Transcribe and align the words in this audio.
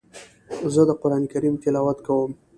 زه 0.73 0.81
د 0.89 0.91
قرآن 1.01 1.23
کريم 1.33 1.55
تلاوت 1.63 1.97
کوم. 2.07 2.31